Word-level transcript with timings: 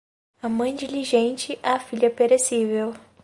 A 0.41 0.49
mãe 0.49 0.75
diligente, 0.75 1.59
a 1.61 1.77
filha 1.79 2.09
perecível. 2.09 2.95